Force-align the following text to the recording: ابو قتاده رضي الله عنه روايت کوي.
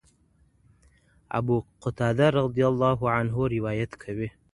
ابو 1.37 1.57
قتاده 1.83 2.27
رضي 2.41 2.63
الله 2.71 2.99
عنه 3.15 3.33
روايت 3.53 3.91
کوي. 4.03 4.29